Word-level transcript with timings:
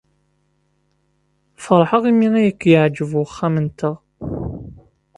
Feṛḥeɣ 1.63 2.03
imi 2.11 2.29
ay 2.39 2.49
k-yeɛjeb 2.53 3.11
uxxam-nteɣ. 3.23 3.95